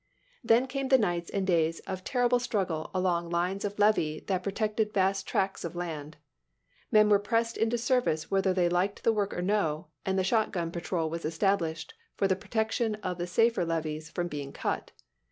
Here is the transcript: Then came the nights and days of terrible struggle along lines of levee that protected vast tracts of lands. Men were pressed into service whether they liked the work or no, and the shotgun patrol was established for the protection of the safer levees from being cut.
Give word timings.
Then 0.43 0.65
came 0.65 0.87
the 0.87 0.97
nights 0.97 1.29
and 1.29 1.45
days 1.45 1.79
of 1.81 2.03
terrible 2.03 2.39
struggle 2.39 2.89
along 2.91 3.29
lines 3.29 3.63
of 3.63 3.77
levee 3.77 4.21
that 4.21 4.41
protected 4.41 4.95
vast 4.95 5.27
tracts 5.27 5.63
of 5.63 5.75
lands. 5.75 6.17
Men 6.91 7.07
were 7.07 7.19
pressed 7.19 7.55
into 7.55 7.77
service 7.77 8.31
whether 8.31 8.51
they 8.51 8.67
liked 8.67 9.03
the 9.03 9.13
work 9.13 9.31
or 9.31 9.43
no, 9.43 9.89
and 10.03 10.17
the 10.17 10.23
shotgun 10.23 10.71
patrol 10.71 11.07
was 11.07 11.23
established 11.23 11.93
for 12.15 12.27
the 12.27 12.35
protection 12.35 12.95
of 13.03 13.19
the 13.19 13.27
safer 13.27 13.63
levees 13.63 14.09
from 14.09 14.27
being 14.27 14.51
cut. 14.51 14.91